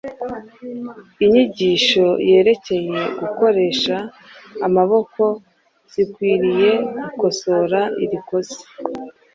[1.23, 3.95] Inyigisho yerekeye gukoresha
[4.67, 5.23] amaboko
[5.93, 8.61] zikwiriye gukosora iri kosa.